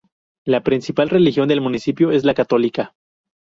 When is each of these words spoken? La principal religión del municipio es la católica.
La 0.45 0.63
principal 0.63 1.09
religión 1.09 1.47
del 1.47 1.61
municipio 1.61 2.09
es 2.09 2.23
la 2.25 2.33
católica. 2.33 2.95